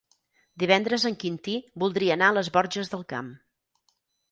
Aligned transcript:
Divendres 0.63 1.05
en 1.09 1.17
Quintí 1.25 1.59
voldria 1.85 2.17
anar 2.17 2.31
a 2.33 2.37
les 2.39 2.51
Borges 2.59 2.93
del 2.97 3.07
Camp. 3.17 3.31